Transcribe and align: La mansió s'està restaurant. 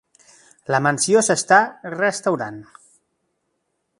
La 0.75 0.79
mansió 0.85 1.21
s'està 1.27 1.59
restaurant. 1.97 2.59